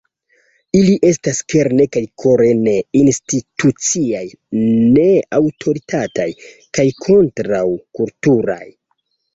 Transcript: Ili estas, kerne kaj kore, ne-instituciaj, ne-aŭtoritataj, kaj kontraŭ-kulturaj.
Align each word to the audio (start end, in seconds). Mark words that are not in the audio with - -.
Ili 0.77 0.93
estas, 1.09 1.41
kerne 1.53 1.85
kaj 1.97 2.03
kore, 2.23 2.47
ne-instituciaj, 2.69 4.25
ne-aŭtoritataj, 4.97 6.29
kaj 6.81 6.91
kontraŭ-kulturaj. 7.07 8.63